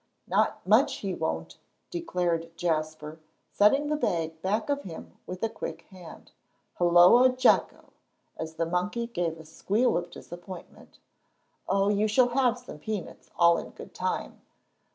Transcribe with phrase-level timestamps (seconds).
[0.25, 1.59] "Not much he won't,"
[1.91, 3.19] declared Jasper,
[3.51, 6.31] setting the bag back of him with a quick hand.
[6.79, 7.93] "Hulloa, Jocko!"
[8.35, 10.97] as the monkey gave a squeal of disappointment.
[11.69, 14.41] "Oh, you shall have some peanuts all in good time.